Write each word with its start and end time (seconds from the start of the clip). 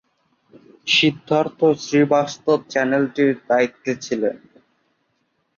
সিদ্ধার্থ 0.87 1.59
শ্রীবাস্তব 1.83 2.59
চ্যানেলটির 2.71 3.33
দায়িত্বে 3.49 3.91
ছিলেন। 4.05 4.35